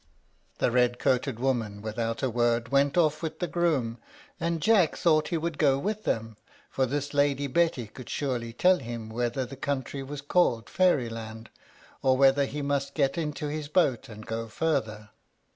The 0.57 0.71
red 0.71 0.97
coated 0.97 1.39
woman, 1.39 1.83
without 1.83 2.23
a 2.23 2.29
word, 2.31 2.69
went 2.69 2.97
off 2.97 3.21
with 3.21 3.37
the 3.37 3.45
groom, 3.45 3.99
and 4.39 4.59
Jack 4.59 4.95
thought 4.95 5.27
he 5.27 5.37
would 5.37 5.59
go 5.59 5.77
with 5.77 6.05
them, 6.05 6.37
for 6.71 6.87
this 6.87 7.13
Lady 7.13 7.45
Betty 7.45 7.85
could 7.85 8.09
surely 8.09 8.51
tell 8.51 8.79
him 8.79 9.09
whether 9.09 9.45
the 9.45 9.55
country 9.55 10.01
was 10.01 10.21
called 10.21 10.71
Fairyland, 10.71 11.51
or 12.01 12.17
whether 12.17 12.45
he 12.45 12.63
must 12.63 12.95
get 12.95 13.15
into 13.15 13.47
his 13.49 13.67
boat 13.67 14.09
and 14.09 14.25
go 14.25 14.47
farther. 14.47 15.11